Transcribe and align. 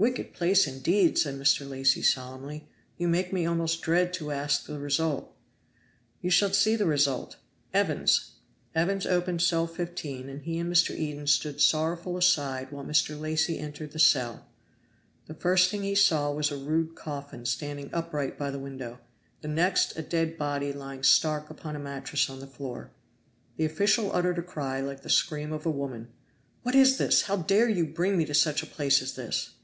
"Wicked 0.00 0.32
place, 0.32 0.68
indeed!" 0.68 1.18
said 1.18 1.34
Mr. 1.34 1.68
Lacy 1.68 2.02
solemnly. 2.02 2.68
"You 2.98 3.08
make 3.08 3.32
me 3.32 3.44
almost 3.44 3.82
dread 3.82 4.12
to 4.12 4.30
ask 4.30 4.64
the 4.64 4.78
result." 4.78 5.34
"You 6.20 6.30
shall 6.30 6.52
see 6.52 6.76
the 6.76 6.86
result. 6.86 7.34
Evans!" 7.74 8.34
Evans 8.76 9.06
opened 9.06 9.42
cell 9.42 9.66
15, 9.66 10.28
and 10.28 10.42
he 10.42 10.56
and 10.60 10.72
Mr. 10.72 10.94
Eden 10.96 11.26
stood 11.26 11.60
sorrowful 11.60 12.16
aside 12.16 12.70
while 12.70 12.84
Mr. 12.84 13.18
Lacy 13.18 13.58
entered 13.58 13.90
the 13.90 13.98
cell. 13.98 14.46
The 15.26 15.34
first 15.34 15.68
thing 15.68 15.82
he 15.82 15.96
saw 15.96 16.30
was 16.30 16.52
a 16.52 16.56
rude 16.56 16.94
coffin 16.94 17.44
standing 17.44 17.90
upright 17.92 18.38
by 18.38 18.52
the 18.52 18.60
window, 18.60 19.00
the 19.40 19.48
next 19.48 19.98
a 19.98 20.02
dead 20.02 20.38
body 20.38 20.72
lying 20.72 21.02
stark 21.02 21.50
upon 21.50 21.74
a 21.74 21.80
mattress 21.80 22.30
on 22.30 22.38
the 22.38 22.46
floor. 22.46 22.92
The 23.56 23.64
official 23.64 24.14
uttered 24.14 24.38
a 24.38 24.42
cry 24.42 24.80
like 24.80 25.02
the 25.02 25.10
scream 25.10 25.52
of 25.52 25.66
a 25.66 25.72
woman! 25.72 26.12
"What 26.62 26.76
is 26.76 26.98
this? 26.98 27.22
How 27.22 27.38
dare 27.38 27.68
you 27.68 27.84
bring 27.84 28.16
me 28.16 28.24
to 28.26 28.32
such 28.34 28.62
a 28.62 28.66
place 28.66 29.02
as 29.02 29.14
this?" 29.14 29.54